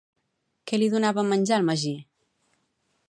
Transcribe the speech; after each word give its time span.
Què 0.71 0.79
li 0.79 0.87
donava 0.95 1.23
a 1.23 1.27
menjar 1.33 1.59
el 1.63 1.67
Magí? 1.69 1.95